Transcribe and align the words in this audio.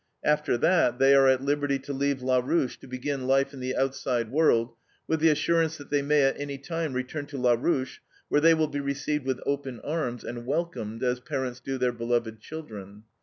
After 0.23 0.57
that 0.57 0.97
they 0.97 1.13
are 1.13 1.27
at 1.27 1.43
liberty 1.43 1.77
to 1.77 1.93
leave 1.93 2.23
LA 2.23 2.39
RUCHE 2.39 2.79
to 2.79 2.87
begin 2.87 3.27
life 3.27 3.53
in 3.53 3.59
the 3.59 3.75
outside 3.75 4.31
world, 4.31 4.73
with 5.07 5.19
the 5.19 5.29
assurance 5.29 5.77
that 5.77 5.91
they 5.91 6.01
may 6.01 6.23
at 6.23 6.39
any 6.39 6.57
time 6.57 6.93
return 6.93 7.27
to 7.27 7.37
LA 7.37 7.53
RUCHE, 7.53 7.99
where 8.27 8.41
they 8.41 8.55
will 8.55 8.67
be 8.67 8.79
received 8.79 9.27
with 9.27 9.39
open 9.45 9.79
arms 9.81 10.23
and 10.23 10.47
welcomed 10.47 11.03
as 11.03 11.19
parents 11.19 11.59
do 11.59 11.77
their 11.77 11.91
beloved 11.93 12.39
children. 12.39 13.03